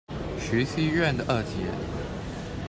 [0.39, 1.69] 徐熙媛的二姐。